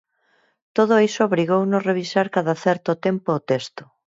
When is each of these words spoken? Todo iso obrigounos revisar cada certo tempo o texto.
Todo 0.77 0.95
iso 1.07 1.21
obrigounos 1.29 1.85
revisar 1.89 2.27
cada 2.35 2.53
certo 2.65 2.91
tempo 3.05 3.29
o 3.37 3.43
texto. 3.51 3.83